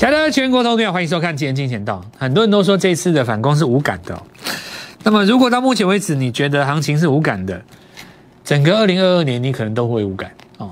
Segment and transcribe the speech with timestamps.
[0.00, 2.02] 亲爱的全国投票，欢迎收看《今天金钱道》。
[2.18, 4.18] 很多人都说这次的反攻是无感的、
[5.04, 7.60] 那么如果到目前为止你觉得行情是无感的，
[8.42, 10.70] 整个二零二二年你可能都会无感哦。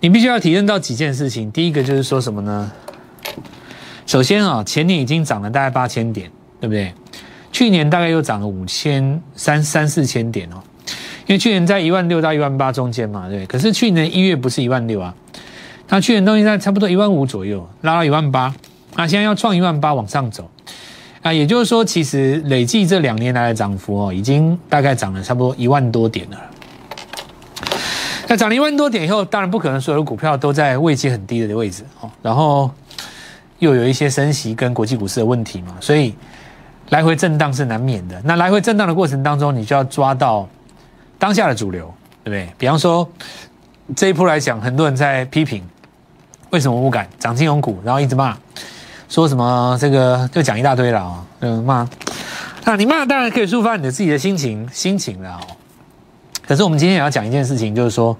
[0.00, 1.52] 你必须要体认到几件事情。
[1.52, 2.72] 第一个就是说什么呢？
[4.06, 6.30] 首先啊、前年已经涨了大概八千点，
[6.62, 6.94] 对不对？
[7.52, 10.56] 去年大概又涨了五千三三四千点哦，
[11.26, 13.46] 因为去年在一万六到一万八中间嘛，对不对？
[13.46, 15.14] 可是去年一月不是一万六啊，
[15.94, 18.52] 那去年东西在差不多一万五左右，拉到一万八，
[18.96, 20.50] 啊，现在要创一万八往上走，
[21.22, 26.40] 啊，也就是说，其实累计这两年来的涨幅哦，已经大概涨了差不多一万多点了。
[28.26, 32.68] 那涨了一万多点以后，当然不可能所有的股票都在位阶很低的位置哦，然后
[33.60, 36.12] 又有一些升息跟国际股市的问题嘛，所以
[36.88, 38.20] 来回震荡是难免的。
[38.24, 40.48] 那来回震荡的过程当中，你就要抓到
[41.20, 42.52] 当下的主流，对不对？
[42.58, 43.08] 比方说
[43.94, 45.62] 这一波来讲，很多人在批评
[46.54, 48.36] 为什么不敢涨金融股，然后一直骂，
[49.08, 51.88] 说什么这个就讲一大堆了啊、嗯骂。
[52.64, 55.40] 那你骂当然可以抒发你的自己的心情心情了。
[56.46, 58.16] 可是我们今天也要讲一件事情，就是说，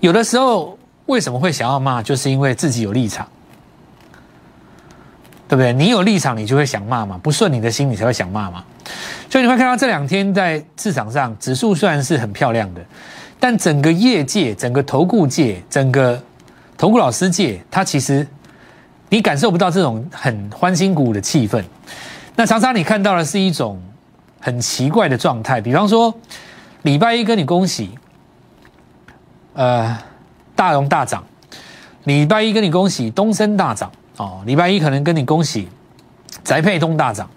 [0.00, 3.26] 有的时候为什么会想要骂，就是因为自己有立场，
[5.48, 5.72] 对不对？
[5.72, 8.62] 你有立场，你就会想骂嘛，不顺你的心，你才会想骂嘛。
[9.30, 12.82] 所以你会看到这两天在市场上，指数虽然是很漂亮的，
[13.40, 16.22] 但整个业界、整个投顾界、整个
[16.76, 18.26] 投顾老师界，他其实
[19.08, 21.62] 你感受不到这种很欢欣鼓舞的气氛。
[22.34, 23.80] 那常常你看到的是一种
[24.40, 26.14] 很奇怪的状态，比方说
[26.82, 27.98] 礼拜一跟你恭喜，
[29.54, 29.98] 呃，
[30.54, 31.22] 大荣大涨；
[32.04, 35.68] 礼拜一跟你恭喜东升大涨哦，礼拜一可能跟你恭喜
[36.44, 37.28] 宅配东大涨。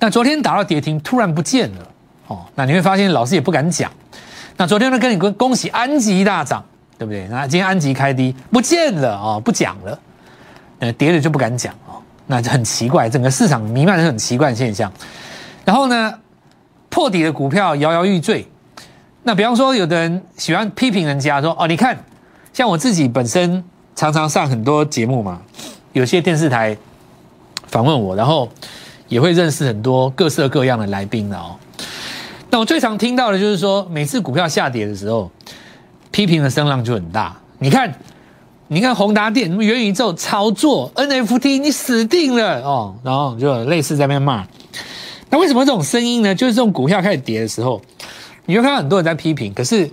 [0.00, 1.86] 那昨天打到跌停，突然不见了
[2.26, 3.90] 哦，那你会发现老师也不敢讲。
[4.56, 6.64] 那昨天呢，跟你恭恭喜安吉大涨，
[7.00, 7.26] 对不对？
[7.28, 9.98] 那今天安吉开低不见了哦，不讲了，
[10.80, 14.92] 呃，跌了就不敢讲哦，那就很奇怪，整个市场弥漫着很奇怪的现象。
[15.64, 16.12] 然后呢，
[16.90, 18.46] 破底的股票摇摇欲坠。
[19.22, 21.96] 那比方说，有的人喜欢批评人家说：“哦，你看，
[22.52, 23.64] 像我自己本身
[23.96, 25.40] 常常上很多节目嘛，
[25.94, 26.76] 有些电视台
[27.68, 28.46] 访问我，然后
[29.08, 31.56] 也会认识很多各色各样的来宾的哦。
[32.50, 35.30] 那我最常听到的就是说，每次股票下跌的时候，
[36.10, 37.36] 批评的声浪就很大。
[37.58, 37.94] 你看，
[38.68, 42.94] 你看宏达电、元宇宙炒作 NFT，你死定了哦。
[43.02, 44.46] 然后就类似在那边骂。
[45.28, 46.34] 那为什么这种声音呢？
[46.34, 47.80] 就是这种股票开始跌的时候，
[48.46, 49.54] 你会看到很多人在批评。
[49.54, 49.88] 可是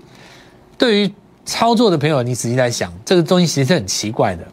[0.77, 1.13] 对于
[1.45, 4.43] 操作的朋友，你仔细在想，这个东西其实是很奇怪的。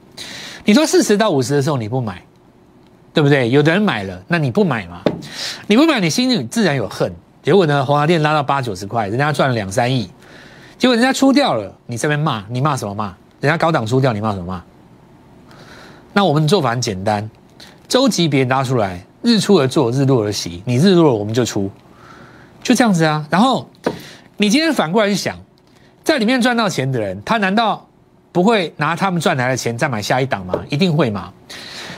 [0.65, 2.23] 你说四十到五十的时候你不买，
[3.13, 3.49] 对不对？
[3.51, 5.03] 有的人买了，那你不买嘛？
[5.67, 7.13] 你不买，你心里自然有恨。
[7.43, 10.09] 结果呢，宏达电拉到八九十块，人家赚了两三亿，
[10.79, 13.15] 结果人家出掉了，你这边骂，你骂什么骂？
[13.41, 14.63] 人家高档出掉，你骂什么骂？
[16.13, 17.29] 那我们的做法很简单，
[17.89, 21.71] 周级别拉出来，日出而作，日落而息，你日落了我们就出，
[22.63, 23.27] 就这样子啊。
[23.31, 23.69] 然后
[24.37, 25.39] 你今天反过来去想，
[26.03, 27.87] 在里面赚到钱的人，他难道
[28.33, 30.65] 不会拿他们赚来的钱再买下一档吗？
[30.69, 31.33] 一定会吗。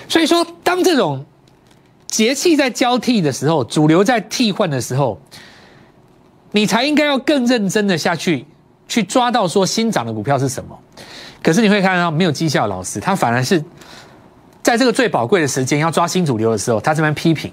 [0.08, 1.24] 所以说，当这种
[2.06, 5.20] 节气在交替的时候，主流在替换的时候，
[6.52, 8.46] 你才应该要更认真的下去，
[8.88, 10.78] 去抓到说新涨的股票是什么。
[11.42, 13.62] 可是你会看到没有绩效老师，他反而是
[14.62, 17.52] 在这个最宝贵的时间要抓新主流的时候，他这边批评，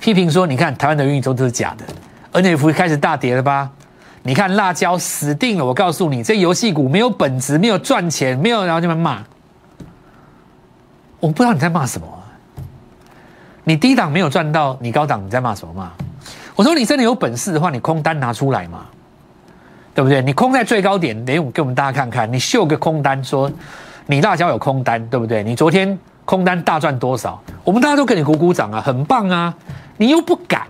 [0.00, 3.70] 批评说：你看台湾的元宇宙都是假的，NFT 开始大跌了吧？
[4.24, 5.64] 你看辣椒死定了！
[5.64, 9.24] 我告诉你，这游戏股没有本质，没有赚钱，没有，然后这边骂。
[11.18, 12.06] 我不知道你在骂什么、
[13.64, 15.90] 你低档没有赚到，你高档你在骂什么骂？
[16.54, 18.86] 我说你真的有本事的话，你空单拿出来嘛，
[19.94, 20.22] 对不对？
[20.22, 23.50] 你空在最高点，给我给我们大家看看，你秀个空单，说
[24.06, 25.42] 你辣椒有空单，对不对？
[25.42, 27.42] 你昨天空单大赚多少？
[27.64, 29.54] 我们大家都给你鼓鼓掌啊，很棒啊！
[29.96, 30.62] 你又不敢，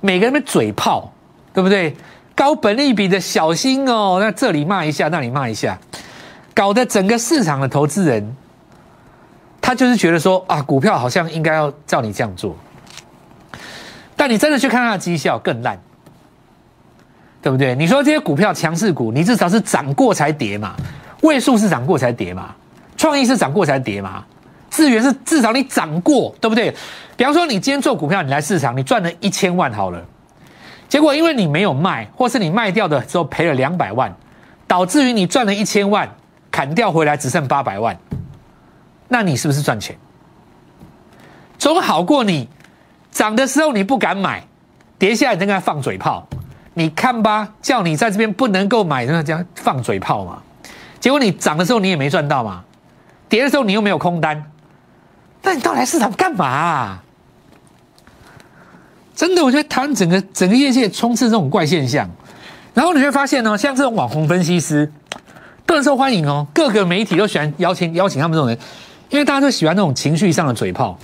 [0.00, 1.12] 每个人的嘴炮，
[1.54, 1.96] 对不对？
[2.34, 5.78] 高本利比的小心哦，那这里骂一下，那里骂一下，
[6.54, 8.36] 搞得整个市场的投资人。
[9.60, 12.56] 他就是觉得说啊，股票好像应该要照你这样做，
[14.16, 15.78] 但你真的去看它的绩效更烂，
[17.42, 17.74] 对不对？
[17.74, 20.76] 你说这些股票强势股，你至少是涨过才跌嘛，
[21.22, 22.54] 位数是涨过才跌嘛，
[22.96, 24.24] 创意是涨过才跌嘛，
[24.70, 26.72] 资源是至少你涨过，对不对？
[27.16, 30.00] 比方说你今天做股票，你来市场，你赚了一千万好了，
[30.88, 34.14] 结果因为你没有卖，或是你卖掉的时候赔了两百万，
[34.68, 36.08] 导致于你赚了一千万，
[36.50, 37.98] 砍掉回来只剩八百万。
[39.08, 39.96] 那你是不是赚钱？
[41.58, 42.48] 总好过你
[43.10, 44.44] 涨的时候你不敢买，
[44.98, 46.26] 跌下来在那放嘴炮。
[46.74, 50.42] 你看吧，叫你在这边不能够买，那这样放嘴炮嘛。
[51.00, 52.62] 结果你涨的时候你也没赚到嘛，
[53.28, 54.50] 跌的时候你又没有空单，
[55.42, 57.00] 那你到来市场干嘛？
[59.14, 62.08] 真的，我觉得台湾整个整个业界充斥这种怪现象，
[62.72, 64.90] 然后你会发现呢，像这种网红分析师
[65.66, 68.58] 都很受欢迎哦，各个媒体都喜欢邀请邀请他们这种人，
[69.10, 70.98] 因为大家都喜欢那种情绪上的嘴炮，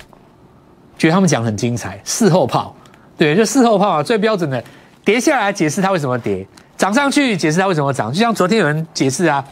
[0.96, 2.00] 觉得他们讲很精彩。
[2.02, 2.74] 事后炮，
[3.16, 4.64] 对，就事后炮啊，最标准的，
[5.08, 6.46] 跌下来解释它为什么跌，
[6.76, 9.42] 涨上去解释它为什么涨，就像昨天有人解释啊，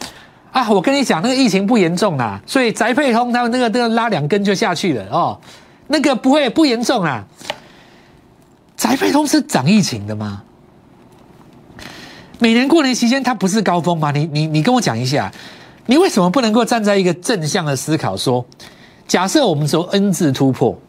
[0.51, 5.35] 啊，我跟你讲那个疫情不严重啊，所以宅配通他们那个那个拉两根就下去了哦，
[5.87, 7.25] 那个不会不严重啊。
[8.75, 10.43] 宅配通是涨疫情的吗？
[12.37, 14.11] 每年过年期间它不是高峰吗？
[14.11, 15.31] 你你你跟我讲一下，
[15.87, 18.45] 你为什么不能够站在一个正向的思考，说
[19.07, 20.79] 假设我们说 N 字突破，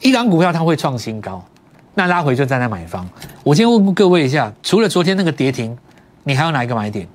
[0.00, 1.44] 一档股票它会创新高，
[1.94, 3.08] 那拉回就站在买方。
[3.42, 5.76] 我先问各位一下，除了昨天那个跌停，
[6.24, 7.06] 你还有哪一个买点？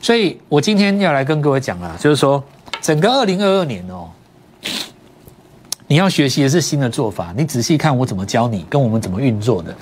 [0.00, 2.42] 所以我今天要来跟各位讲了，就是说
[2.80, 4.08] 整个二零二二年哦。
[5.90, 9.74] 你要学习的是新的做法，你仔细看我怎么教你，跟我们怎么运作的。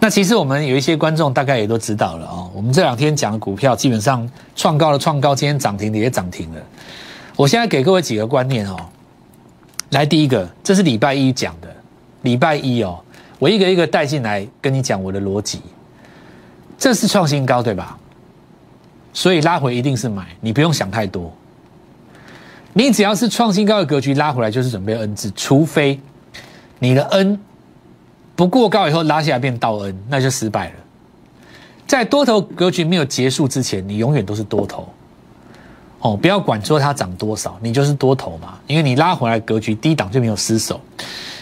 [0.00, 2.50] 那其实我们有一些观众大概也都知道了哦。
[2.52, 6.60] 我们这两天讲的股票基本上创高了，创高，今天涨停的也涨停了。
[7.36, 8.76] 我现在给各位几个观念哦。
[9.90, 11.68] 来，第一个，这是礼拜一讲的，
[12.22, 12.98] 礼拜一哦，
[13.42, 15.60] 我一个一个带进来跟你讲我的逻辑。
[16.78, 17.98] 这是创新高对吧？
[19.12, 21.34] 所以拉回一定是买，你不用想太多。
[22.72, 26.00] 你只要是创新高的格局拉回来，就是准备 N 字，除非
[26.78, 27.36] 你的 N
[28.36, 30.74] 不过高以后拉下来变倒 N，那就失败了。
[31.84, 34.88] 在多头格局没有结束之前，你永远都是多头。
[35.98, 40.80] 哦，不要管说它涨多少，你就是多头嘛，因为你拉回来格局低档就没有失手。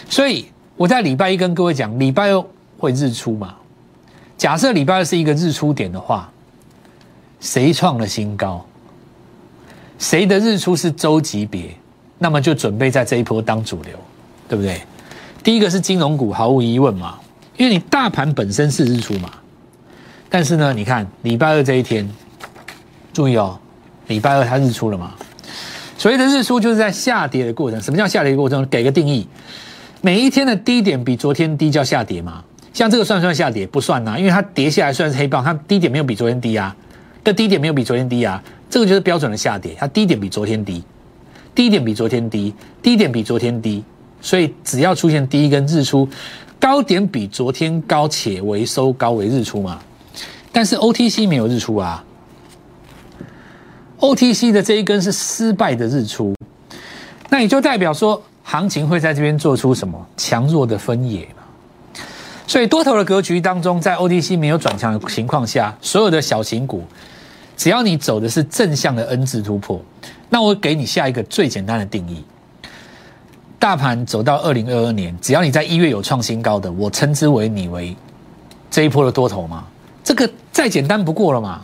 [0.09, 0.47] 所以
[0.81, 2.43] 我在礼拜一跟各位讲，礼拜二
[2.79, 3.53] 会日出嘛。
[4.35, 6.27] 假设礼拜二是一个日出点的话，
[7.39, 8.65] 谁创了新高？
[9.99, 11.69] 谁的日出是周级别，
[12.17, 13.95] 那么就准备在这一波当主流，
[14.49, 14.81] 对不对？
[15.43, 17.19] 第一个是金融股，毫无疑问嘛，
[17.57, 19.29] 因为你大盘本身是日出嘛。
[20.31, 22.09] 但是呢，你看礼拜二这一天，
[23.13, 23.59] 注意哦，
[24.07, 25.11] 礼拜二它日出了嘛。
[25.95, 27.79] 所谓的日出就是在下跌的过程。
[27.79, 28.67] 什么叫下跌的过程？
[28.67, 29.27] 给个定义，
[30.01, 32.43] 每一天的低点比昨天低叫下跌嘛。
[32.73, 33.67] 像这个算不算下跌？
[33.67, 36.75] 不算呐，因为它跌下来算是黑棒，它低点没有比昨天低啊，
[37.23, 38.41] 的低点没有比昨天低啊。
[38.69, 40.81] 这个就是标准的下跌，它低点比昨天低，
[41.53, 43.83] 低点比昨天低，低点比昨天低，
[44.21, 46.07] 所以只要出现第一根日出，
[46.57, 49.79] 高点比昨天高且为收高为日出嘛。
[50.53, 52.01] 但是 OTC 没有日出啊
[53.99, 56.33] ，OTC 的这一根是失败的日出，
[57.29, 62.03] 那也就代表说行情会在这边做出什么强弱的分野嘛。
[62.45, 66.83] 所以多头的格局当中，在 O D C 没有转强的情况下，所有的小型股。
[67.55, 69.81] 只要你走的是正向的 N 字突破，
[70.29, 72.25] 那我给你下一个最简单的定义：
[73.57, 77.95] 大盘走到二零二二年，只要你在一月有创新高的，我称之为你为
[78.69, 79.63] 这一波的多头嘛。
[80.03, 81.61] 这个再简单不过了嘛。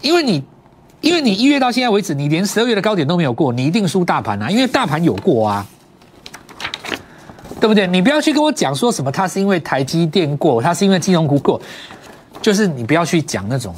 [0.00, 0.42] 因为你，
[1.02, 4.50] 因为你一月到现在为止，你连十二月的高点都没有过，你一定输大盘啊。
[4.50, 5.66] 因为大盘有过啊，
[7.58, 7.86] 对不对？
[7.86, 11.60] 你不要去跟我讲说什么，它是因为台积电过，它是因为金融股过，
[12.42, 13.74] 就是你不要去讲那种。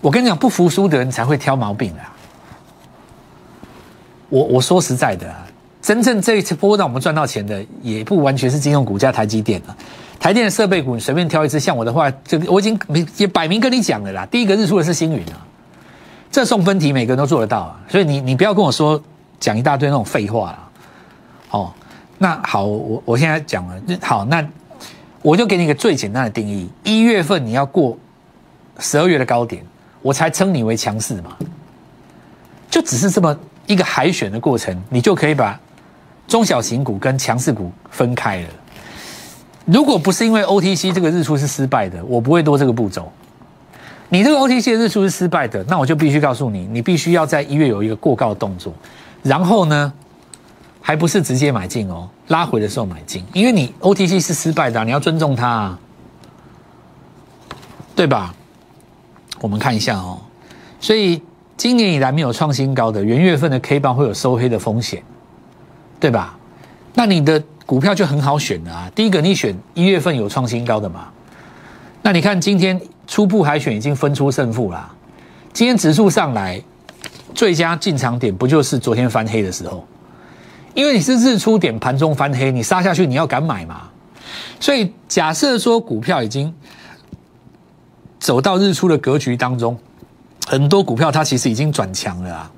[0.00, 2.00] 我跟你讲，不服输的人才会挑毛病的。
[4.28, 5.34] 我我说实在的，
[5.82, 9.76] 真正这一次波让我们赚到钱的，也不完全是金融股加台积电啊。
[10.20, 12.78] 台电的设备股，你随便挑一支，像我的话，就我已经
[13.16, 14.26] 也摆明跟你讲了啦。
[14.30, 15.42] 第一个日出的是星云啊，
[16.30, 17.80] 这送分题每个人都做得到啊。
[17.88, 19.02] 所以你你不要跟我说
[19.40, 20.58] 讲一大堆那种废话了。
[21.50, 21.72] 哦，
[22.18, 24.46] 那好，我我现在讲了，好，那
[25.22, 27.96] 我就给你一个最简单的定义：一月份你要过
[28.78, 29.64] 十二月的高点。
[30.00, 31.36] 我才称你为强势嘛，
[32.70, 35.58] 就只是这么一个海选的过程，你就可以把
[36.28, 38.48] 中小型股跟强势股分开了。
[39.64, 43.10] 如果不是因为 OTC 这个日出是失败的，我不会多这个步骤。
[44.08, 48.72] 你这个 OTC 的日出是失败的，那我就必须告诉你，你必须要在一月有一个过高的动作，
[49.24, 49.92] 然后呢，
[50.88, 55.76] 还不是直接买进哦，拉回的时候买进，因为你 OTC 是失败的，你要尊重它，
[57.94, 58.34] 对吧？
[59.42, 60.18] 我们看一下哦，
[60.80, 61.20] 所以
[61.58, 65.02] 今年以来没有创新高的元月份的 K 棒会有收黑的风险，
[66.00, 66.38] 对吧？
[66.94, 68.90] 那你的股票就很好选了啊。
[68.94, 71.10] 第一个，你选一月份有创新高的嘛？
[72.00, 74.90] 那你看今天初步海选已经分出胜负啦。
[75.52, 76.58] 今天指数上来，
[77.34, 79.86] 最佳进场点不就是昨天翻黑的时候？
[80.74, 83.88] 因为你是日出点盘中翻黑，你杀下去你要敢买嘛？
[84.60, 86.52] 所以假设说股票已经。
[88.20, 89.78] 走到日出的格局当中，
[90.44, 92.50] 很多股票它其实已经转强了啊。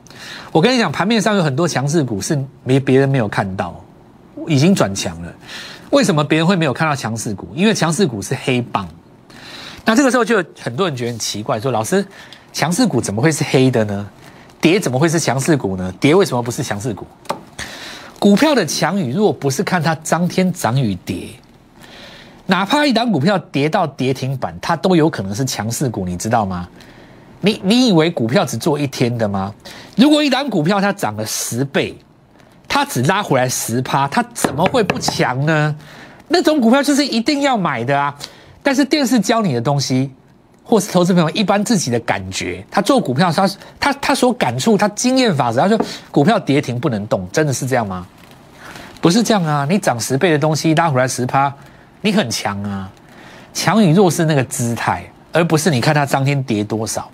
[0.51, 3.79] 我跟你讲，盘面上有很多强势股是没别人没有看到，
[4.49, 5.31] 已经转强了。
[5.91, 7.47] 为什么别人会没有看到强势股？
[7.55, 8.89] 因为强势股是黑棒。
[9.85, 12.05] 那这个时候就很多人觉得很奇怪，说老师，
[12.55, 14.09] 强势股怎么会是黑的呢？
[14.63, 15.93] 跌怎么会是强势股呢？
[16.01, 17.07] 跌为什么不是强势股？
[18.21, 21.31] 股票的强与弱不是看它当天涨与跌，
[22.45, 26.69] 哪怕一档股票跌到跌停板，它都有可能是强势股，你知道吗？
[27.41, 29.55] 你你以为股票只做一天的吗？
[29.97, 31.97] 如果一档股票它涨了十倍，
[32.69, 35.75] 它只拉回来十趴，它怎么会不强呢？
[36.29, 38.15] 那种股票就是一定要买的啊！
[38.63, 40.11] 但是电视教你的东西，
[40.71, 43.51] 或是投资朋友一般自己的感觉，他做股票，他
[43.81, 45.79] 他他所感触，他经验法则，他说
[46.13, 48.07] 股票跌停不能动，真的是这样吗？
[49.01, 49.67] 不是这样啊！
[49.69, 51.53] 你涨十倍的东西拉回来十趴，
[52.03, 52.89] 你很强啊！
[53.53, 55.05] 强与弱是那个姿态。
[55.33, 57.09] 而不是你看它当天跌多少，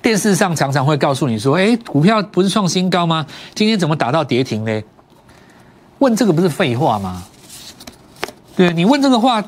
[0.00, 3.26] 电视上常常会告诉你说：“哎，股票不是创新高吗？
[3.54, 4.82] 今天怎么打到跌停呢？”
[6.00, 7.22] 问这个不是废话吗？
[8.56, 9.44] 对你问这个话，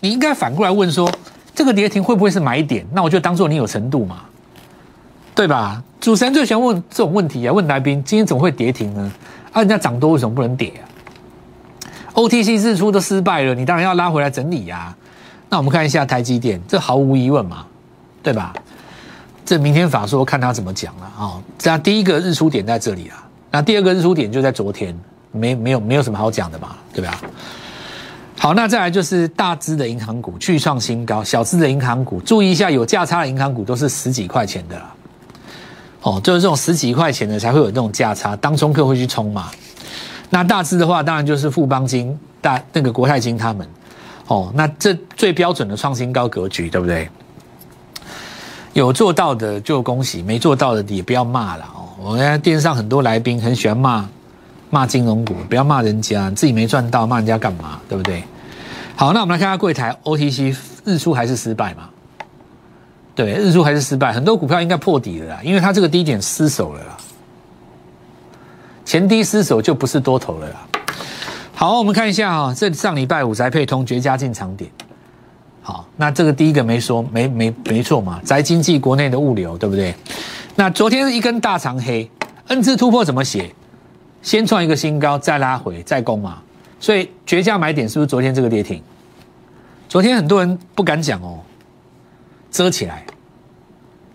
[0.00, 1.12] 你应该反过来问说
[1.58, 4.18] ：“这个跌停会不会是买点？”那我就当做你有程度嘛，
[5.34, 5.82] 对吧？
[6.00, 9.12] 主持人最喜欢问这种问题啊，问来宾：“今天怎么会跌停呢？
[9.50, 10.86] 啊，人家涨多为什么不能跌啊
[12.14, 14.94] ？”OTC 日出都失败了，你当然要拉回来整理呀。
[15.48, 17.66] 那我们看一下台积电，这毫无疑问嘛，
[18.22, 18.54] 对吧？
[19.44, 21.42] 这明天法说看他怎么讲了啊。
[21.58, 24.96] 这样第一个日出点在这里啊，那第二个日出点就在昨天，
[25.32, 27.20] 没没有没有什么好讲的嘛，对吧？
[28.38, 34.94] 好，那再来就是大资的银行股去创新高，小资的银行股注意一下，有价差的银行股都是十几块钱的啦。
[36.02, 39.50] 哦，就是这种十几块钱的才会有这种价差，当中客会去冲嘛。
[40.30, 43.68] 那大资的话，当然就是富邦金、大那个国泰金他们。
[44.28, 47.08] 哦，那这最标准的创新高格局，对不对？
[48.74, 51.88] 有做到的就恭喜，没做到的也不要骂了哦。
[52.00, 54.08] 我看电视上很多来宾很喜欢骂
[54.70, 57.80] 骂金融股，不要骂人家，自己没赚到，骂人家干嘛？
[57.88, 58.22] 对不对？
[58.96, 61.88] 好，那我们来看下柜台 OTC 日出还是失败嘛？
[63.14, 66.96] 对，日出还是失败，很多股票应该破底了啦，因为它这个低点失守了啦，
[68.84, 70.56] 前低失守就不是多头了啦。
[71.54, 74.70] 好，我们看一下哈，这上礼拜五宅配通绝佳进场点。
[75.60, 79.94] 好，那这个第一个没说，没没没错嘛，宅经济国内的物流，对不对？
[80.54, 82.10] 那昨天是一根大长黑
[82.46, 83.52] ，N 字突破怎么写？
[84.22, 86.38] 先创一个新高，再拉回，再攻嘛。
[86.80, 88.82] 所以绝佳买点是不是昨天这个跌停？
[89.88, 91.40] 昨天很多人不敢讲哦，
[92.50, 93.04] 遮起来，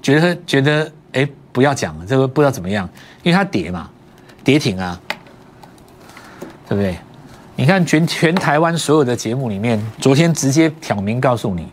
[0.01, 2.87] 觉得觉得哎不要讲了，这个不知道怎么样，
[3.23, 3.89] 因为它跌嘛，
[4.43, 4.99] 跌停啊，
[6.69, 6.97] 对不对？
[7.55, 11.67] 你看全全台湾所有的节目里面，昨天直接挑明告诉你，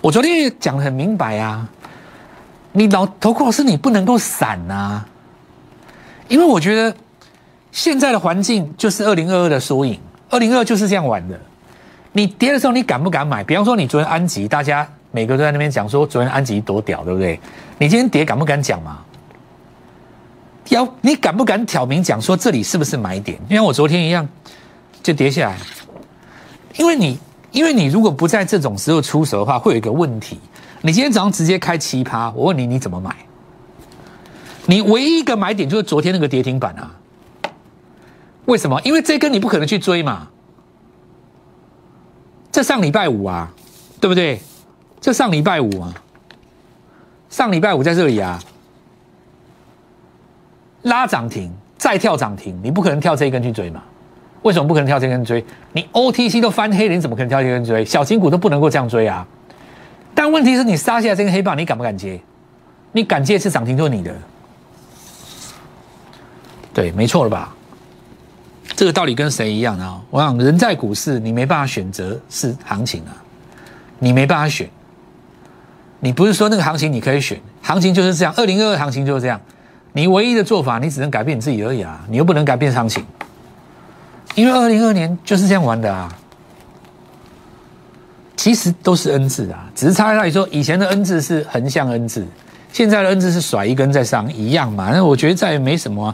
[0.00, 1.68] 我昨天也讲的很明白啊，
[2.72, 5.04] 你老头库老师你不能够散呐，
[6.28, 6.96] 因为我觉得
[7.74, 9.98] 现在的环境就是二零二二的缩影，
[10.30, 11.36] 二零二就是这样玩的。
[12.12, 13.42] 你跌的时候你敢不敢买？
[13.42, 17.40] 比方说你昨天安吉，大家每个都在那边讲说昨天安吉多屌，对不对？
[17.78, 19.00] 你今天跌敢不敢讲嘛？
[20.68, 23.36] 要你敢不敢挑明讲说这里是不是买点？
[23.48, 24.26] 就像我昨天一样。
[25.02, 25.58] 就跌下来，
[26.78, 27.18] 因为你，
[27.52, 30.40] 因为你如果不在这种时候出手的话，会有一个问题。
[30.80, 33.14] 你今天早上直接开奇葩，我问你，你怎么买？
[34.64, 36.90] 你唯一一个买点就是昨天那个跌停板啊。
[38.46, 38.80] 为什么？
[38.82, 40.28] 因为这根你不可能去追嘛。
[42.52, 43.50] 这上礼拜五啊，
[44.00, 44.40] 对不对？
[45.00, 45.94] 这上礼拜五啊，
[47.28, 48.40] 上礼拜五在这里啊，
[50.82, 53.82] 拉涨停再跳涨停，你不可能跳这一根去追嘛。
[54.42, 55.44] 为什么不可能跳这一根追？
[55.72, 57.84] 你 OTC 都翻黑了，你怎么可能跳这一根追？
[57.84, 59.26] 小金股都不能够这样追啊！
[60.14, 62.20] 但问题是你杀下这根黑棒，你敢不敢接？
[62.92, 64.14] 你敢接是涨停就是你的，
[66.72, 67.52] 对，没错了吧？
[68.76, 70.00] 这个道理跟谁一样啊？
[70.10, 73.12] 我想人在股市，你没办法选择是行情啊，
[73.98, 74.68] 你没办法选。
[76.00, 79.40] 你不是说那个行情你可以选，行情就是这样，二零二二行情就是这样。
[79.92, 83.04] 你唯一的做法，你只能改变你自己而已啊，你又不能改变行情。
[84.34, 86.12] 因为二零二年就是这样玩的啊，
[88.36, 92.26] 其实都是 N 字啊，只是差在那里说，以前的 N 字是横向 N 字，
[92.72, 94.90] 现在的 N 字是甩一根在上，一样嘛。
[94.92, 96.12] 那我觉得再也没什么，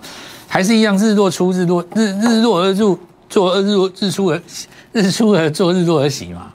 [0.52, 4.42] 还是一样，日落出日落日日落而入，做日落日出而
[4.92, 6.52] 日出而作日落而息嘛。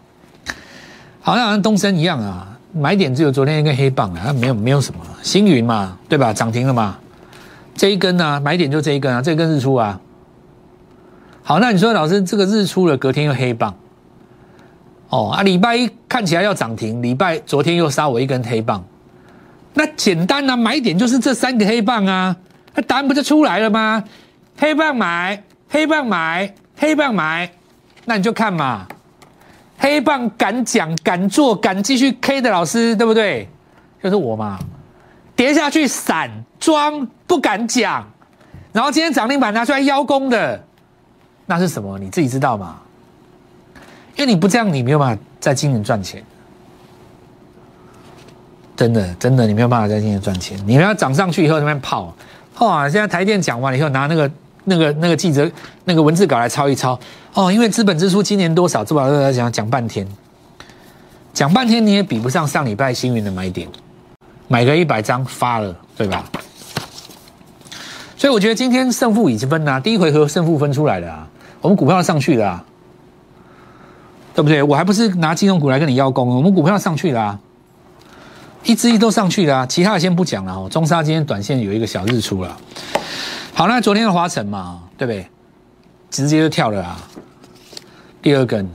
[1.21, 6.33] 好像东升一样啊，买点只有昨天一根黑棒啊，没有没有什么星云嘛，对吧？
[6.33, 6.97] 涨停了嘛，
[7.73, 9.97] 这一根呢，买点就这一根啊，这根日出啊。
[11.41, 13.73] 好，那你说老师，这个日出了，隔天又黑棒，
[15.07, 18.83] 哦啊，礼拜一看起来要涨停，礼拜昨天又杀我一根黑棒，
[19.73, 22.35] 那简单啊，买点就是这三个黑棒啊，
[22.75, 24.03] 那答案不就出来了吗？
[24.57, 27.49] 黑棒买，黑棒买，黑棒买，
[28.05, 28.85] 那你就看嘛。
[29.77, 33.49] 黑棒敢讲、敢做、敢继续 K 的老师，对不对？
[34.01, 34.59] 就是我嘛。
[35.35, 36.29] 跌下去散
[36.59, 38.07] 装不敢讲，
[38.71, 40.63] 然后今天涨停板拿出来邀功的，
[41.45, 41.99] 那是什么？
[41.99, 42.79] 你自己知道吗？
[44.15, 46.23] 因为你不这样，你没有办法在今年赚钱。
[48.77, 50.57] 真的，真的，你没有办法在今年赚钱。
[50.65, 52.15] 你们要涨上去以后，那边泡，
[52.59, 52.89] 哇！
[52.89, 54.31] 现在台电讲完了以后，拿那个、
[54.63, 55.49] 那个、那个记者
[55.83, 56.97] 那个文字稿来抄一抄。
[57.33, 60.07] 哦，因为资本支出今年多少，资本在讲讲半天，
[61.33, 63.67] 讲半天你也比不上上礼拜星云的买点，
[64.47, 66.23] 买个一百张发了，对吧？
[68.17, 71.27] 所以我觉得今天胜负已经分了，第一回合胜负分出来了啊，
[71.59, 72.65] 我们股票上去了啊，
[74.33, 74.63] 对不对？
[74.63, 77.39] 我还不是拿金融股来跟你邀功，我们股票上去了啊。
[78.65, 80.67] 一只一都上去了，其他的先不讲了哦。
[80.69, 82.57] 中沙今天短线有一个小日出了，
[83.53, 85.27] 好，那昨天的华晨嘛，对不对？
[86.09, 86.99] 直接就跳了啊。
[88.23, 88.67] 第二根，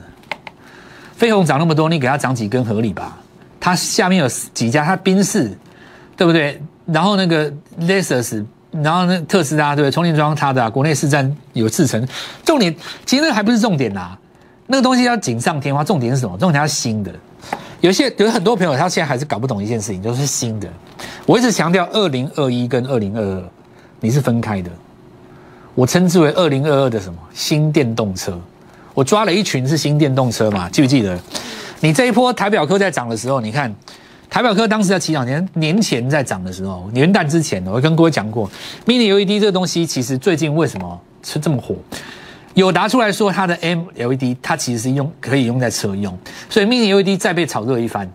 [1.17, 3.19] 飞鸿涨那么多，你给它涨几根合理吧？
[3.59, 5.59] 它下面有几家，它宾士，
[6.17, 6.63] 对不对？
[6.87, 9.93] 然后那个 Lexus，然后那特斯拉，对不对？
[9.93, 12.07] 充电桩它的国内市占有四成。
[12.45, 12.73] 重点
[13.05, 14.17] 其实那还不是重点啦，
[14.69, 15.83] 那个东西要锦上添花。
[15.83, 16.39] 重点是什么？
[16.39, 17.13] 重点要新的。
[17.81, 20.69] 有些有很多朋友，他现在还是搞不懂一件事情，就是新的。
[21.25, 23.43] 我一直强调，二零二一跟二零二二
[24.01, 24.71] 你是分开的。
[25.75, 28.39] 我称之为二零二二的什么新电动车？
[28.93, 30.69] 我抓了一群是新电动车嘛？
[30.69, 31.19] 记不记得？
[31.81, 33.75] 你这一波台表科在涨的时候，你看
[34.29, 38.51] 台表科当时在起两年年前在涨的时候，元旦之前，我跟各位讲过
[38.85, 41.75] ，Mini LED 这个东西其实最近为什么是这么火？
[42.55, 48.11] 有拿出来说，它的 M LED 它其实是用可以用在车用，所以 Mini LED 再被炒热一番，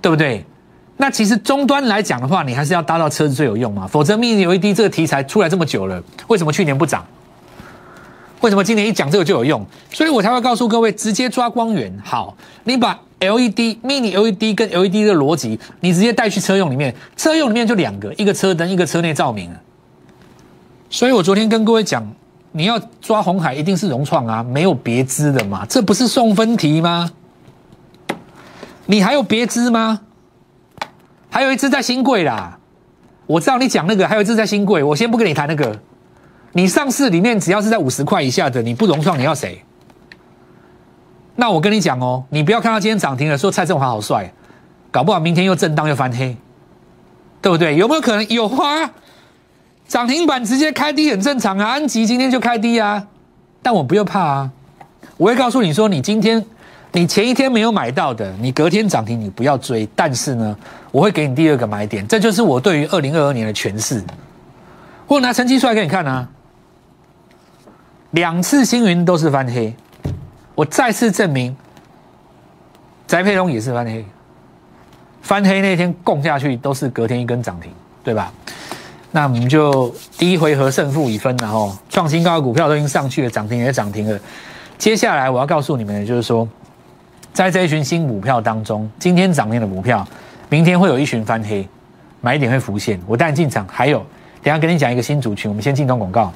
[0.00, 0.44] 对不对？
[0.96, 7.04] 那其实终端来讲的话，你还是要搭到车子最有用嘛，否则 Mini LED 这个题材出来这么久了，为什么去年不涨？
[8.40, 9.64] 为什么今年一讲这个就有用？
[9.92, 11.92] 所以我才会告诉各位，直接抓光源。
[12.02, 19.54] 好，你把 LED Mini LED 跟 LED 的逻辑，你直接带去车用里面，车用里面就两个，一个车灯，一个车内照明
[20.88, 22.10] 所以我昨天跟各位讲。
[22.52, 25.64] 你要抓红海，一定是融创啊，没有别支的嘛？
[25.66, 27.10] 这不是送分题吗？
[28.86, 30.00] 你还有别支吗？
[31.30, 32.58] 还有一支在新贵啦，
[33.26, 35.80] 我知道你讲那个，还有一支在新贵，我先不跟你谈那个。
[36.52, 39.64] 你上市里面只要是在五十块以下的，你不融创，你要谁？
[41.36, 44.30] 那我跟你讲哦，你不要看到今天涨停了，说蔡振华好帅，
[44.90, 46.36] 搞不好明天又震荡又翻黑，
[47.40, 47.74] 对不对？
[47.76, 48.90] 有没有可能有花？
[49.92, 53.06] 涨停板直接开低很正常啊，安吉今天就开低啊，
[53.60, 54.50] 但我不用怕啊，
[55.18, 56.42] 我会告诉你说，你今天
[56.92, 60.56] 你前一天没有买到的，你隔天涨停你不要追，但是呢，
[60.90, 64.02] 我会给你第二个买点，这就是我对于二零二二年的诠释。
[65.06, 66.26] 我拿成绩出来给你看啊，
[68.12, 69.76] 两次星云都是翻黑，
[70.54, 71.54] 我再次证明，
[73.06, 74.02] 翟佩龙也是翻黑，
[75.20, 77.70] 翻黑那天供下去都是隔天一根涨停，
[78.02, 78.32] 对吧？
[79.14, 84.18] 那我们就第一回合胜负已分，然后创新高的股票都已经上去了，涨停也涨停了。
[84.78, 86.48] 接下来我要告诉你们的就是说，
[87.34, 90.02] 在这一群新股票当中，今天涨停的股票，
[90.48, 91.68] 明天会有一群翻黑，
[92.22, 92.98] 买点会浮现。
[93.06, 93.66] 我带你进场。
[93.70, 93.98] 还有，
[94.42, 96.32] 等下跟你讲一个新族群，我们先进段广告。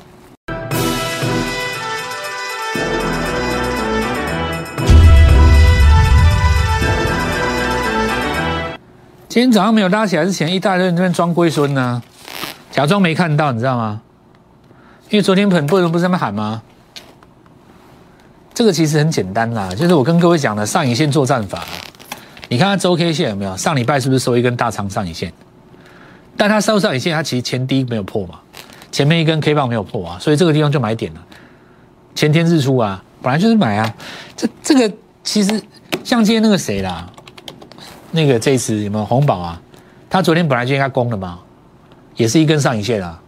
[9.29, 12.03] 今天早上没有拉起来之前，一大堆人那边装龟孙呢。
[12.77, 14.03] 假装没看到，你知道吗？
[15.09, 16.61] 因为昨天很多人不是在那喊吗？
[18.53, 21.65] 这个其实很简单啦，就是我跟各位讲的上影线作战法。
[22.51, 23.57] 你看它周 K 线有没有？
[23.57, 25.33] 上礼拜是不是收一根大长上影线？
[26.37, 28.41] 但它收上影线，它其实前低没有破嘛，
[28.93, 31.21] 前面一根 K 棒没有破啊，所以这个地方就买点了。
[32.15, 33.95] 前天日出啊，本来就是买啊。
[34.37, 35.59] 这这个其实
[36.05, 37.11] 像今天那个谁啦，
[38.11, 39.63] 那个这一次有没有红宝啊？
[40.11, 41.39] 他昨天本来就应该攻的嘛。
[42.17, 43.21] 也是一根上影线啊，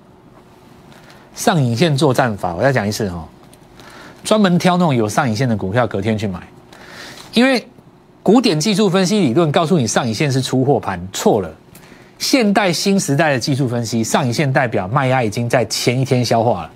[1.35, 3.29] 上影线做战法，我再讲一次哈，
[4.25, 6.41] 专门挑那种有上影线的股票，隔天去买，
[7.33, 7.67] 因为
[8.23, 11.51] 古典技术分析理论告诉你上影线是出货盘，错了。
[12.19, 16.71] 现代新时代的技术分析，上影线代表卖压已经在前一天消化了。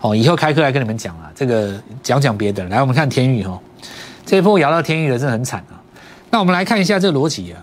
[0.00, 2.64] 哦，以后开课来跟你们讲了，这个讲讲别的。
[2.64, 3.60] 来，我们看天宇哈，
[4.24, 5.76] 这一波摇到天宇的真的很惨啊。
[6.30, 7.60] 那我们来看一下这逻辑啊，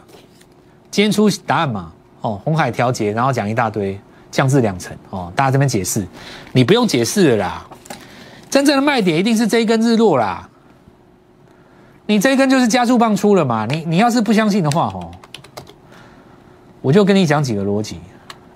[0.92, 1.92] 今天出答案嘛？
[2.22, 4.00] 哦，红海调节，然后讲一大堆，
[4.32, 5.32] 降至两成哦。
[5.36, 6.06] 大家这边解释，
[6.52, 7.66] 你不用解释了啦。
[8.50, 10.50] 真正的卖点一定是这一根日落啦。
[12.06, 13.66] 你这一根就是加速棒出了嘛？
[13.66, 15.12] 你你要是不相信的话，哦，
[16.82, 18.00] 我就跟你讲几个逻辑。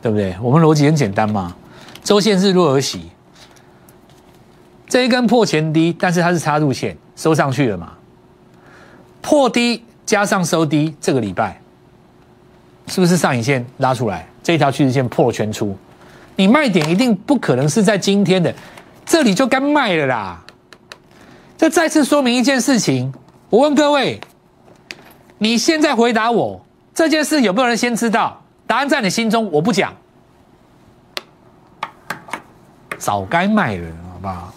[0.03, 0.35] 对不对？
[0.41, 1.55] 我们逻辑很简单嘛，
[2.03, 3.11] 周线日落而息，
[4.87, 7.91] 这一根破前低，但是它是插入线收上去了嘛？
[9.21, 11.60] 破低加上收低，这个礼拜
[12.91, 14.27] 是不是上影线拉出来？
[14.43, 15.73] 这一条趋势线破了全出，
[16.35, 18.53] 你卖点一定不可能是在今天的，
[19.05, 20.43] 这里就该卖了啦。
[21.57, 23.13] 这再次说明一件事情，
[23.49, 24.19] 我问各位，
[25.37, 26.61] 你现在回答我
[26.93, 28.41] 这件事有没有人先知道？
[28.67, 29.93] 答案在你心中，我不讲，
[32.97, 34.53] 早该卖了，好不好？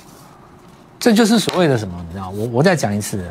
[0.99, 1.95] 这就是所谓的什么？
[2.09, 2.31] 你知道？
[2.31, 3.25] 我我再讲一次，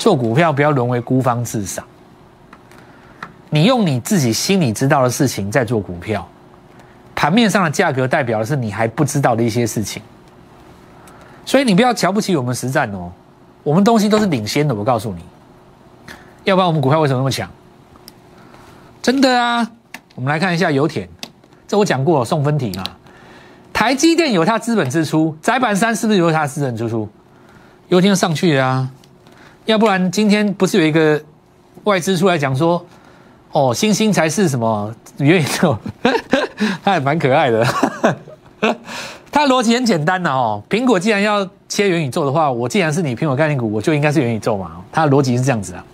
[0.00, 1.84] 做股票不要沦为孤芳自赏。
[3.54, 6.26] 你用你自己心里知道的事情在做股票，
[7.14, 10.02] 盘面上的价格代表的是你还不知道的一些事情。
[11.44, 13.12] 所以你不要瞧不起我们实战哦，
[13.62, 14.74] 我们东西都是领先的。
[14.74, 15.22] 我告诉你，
[16.44, 17.46] 要不然我们股票为什么那么强？
[19.02, 19.70] 真的啊！
[20.14, 21.06] 我们来看一下油田，
[21.68, 22.84] 这我讲过送分题啊。
[23.70, 27.06] 台积电有它资本支出，窄板三是不是有它资本支出？
[27.88, 28.88] 油田上去啊，
[29.66, 31.22] 要不然今天不是有一个
[31.84, 32.82] 外资出来讲说，
[33.52, 35.76] 哦，星星才是什么元宇宙？
[36.82, 37.66] 他还蛮可爱的。
[39.30, 44.72] 它逻辑很简单的哦，苹果既然要切元宇宙的话，我既然是你苹果概念股，我就应该是元宇宙嘛。
[44.92, 45.84] 他的逻辑是这样子啊。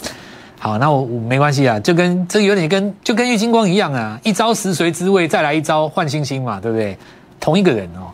[0.59, 6.99] 好，那我我没关系啊，就跟这有点跟就跟玉金光一样啊，一招食髓知味，再来一招换星星嘛，对不对？
[7.39, 8.11] 同一个人哦。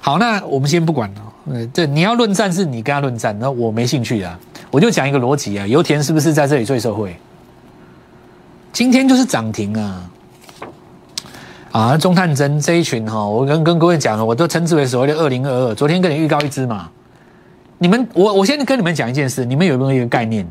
[0.00, 1.52] 好，那我们先不管哦。
[1.52, 4.38] 呃，这你要论战是你跟他论战，那我没兴趣啊。
[4.70, 7.16] 我就讲一个逻辑啊，油田是不是在这里最受惠？
[8.72, 10.10] 今天就是涨停啊。
[11.70, 15.74] 啊，中探针这一群哈，我跟跟各位讲了，我都称之为所谓的二零二二。
[15.74, 16.90] 昨天跟你预告一支嘛，
[17.76, 20.48] 你们我我先跟你们讲一件事，你们有没有一个概念？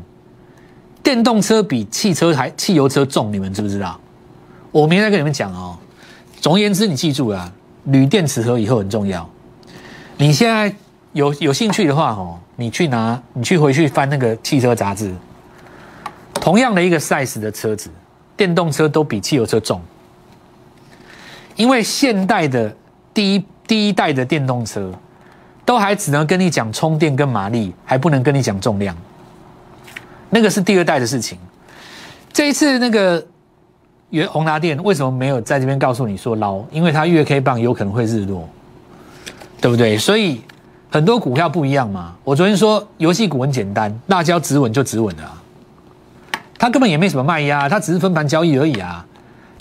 [1.02, 3.98] 电动车比汽车还汽油车重，你们知不知道？
[4.70, 5.76] 我明天再跟你们讲哦。
[6.40, 7.52] 总而言之，你记住啊，
[7.84, 9.28] 铝电池盒以后很重要。
[10.16, 10.72] 你现在
[11.12, 15.12] 有有兴趣的话哦，你去拿，你去回去翻那个汽车杂志，
[16.34, 17.90] 同样的一个 size 的车子，
[18.38, 19.78] 电动车都比汽油车重。
[21.56, 22.74] 因为现代的
[23.12, 24.92] 第一第一代的电动车，
[25.64, 28.96] 都还只能跟你讲充电跟马力，还不能跟你讲重量。
[30.30, 31.36] 那个是第二代的事情。
[32.32, 33.26] 这一次那个
[34.10, 36.62] 原宏达电为什么没有在这边告诉你说捞？
[36.70, 38.48] 因为它月 K 棒有可能会日落，
[39.60, 39.98] 对不对？
[39.98, 40.40] 所以
[40.88, 42.14] 很多股票不一样嘛。
[42.22, 45.42] 我昨天说游戏股很简单，辣椒止稳就止稳了，
[46.58, 49.04] 它根本也没什么卖压，它只是分盘交易而已啊。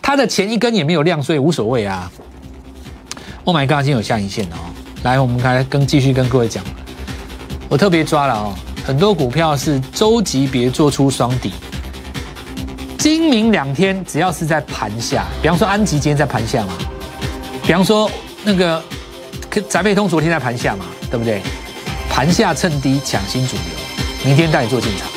[0.01, 2.12] 它的前一根也没有量，所以无所谓啊。
[3.43, 4.57] Oh my god，今天有下影线哦。
[5.03, 6.63] 来，我们来跟继续跟各位讲，
[7.69, 8.53] 我特别抓了哦，
[8.86, 11.53] 很多股票是周级别做出双底，
[12.97, 16.73] 今明两天只要是在盘下，比方说安吉今天在盘下嘛，
[17.63, 18.10] 比方说
[18.43, 18.83] 那个
[19.69, 21.41] 宅配通昨天在盘下嘛，对不对？
[22.10, 25.16] 盘下趁低抢新主流，明天带你做进场。